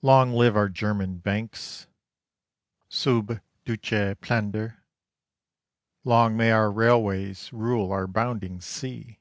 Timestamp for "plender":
4.20-4.84